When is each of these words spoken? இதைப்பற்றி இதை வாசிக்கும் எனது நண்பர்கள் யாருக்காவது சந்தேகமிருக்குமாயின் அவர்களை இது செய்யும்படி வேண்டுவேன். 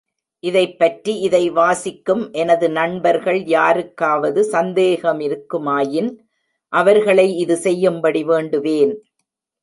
இதைப்பற்றி 0.43 1.13
இதை 1.19 1.41
வாசிக்கும் 1.49 2.23
எனது 2.31 2.67
நண்பர்கள் 2.69 3.39
யாருக்காவது 3.47 4.41
சந்தேகமிருக்குமாயின் 4.51 6.09
அவர்களை 6.73 7.27
இது 7.35 7.57
செய்யும்படி 7.57 8.23
வேண்டுவேன். 8.23 8.93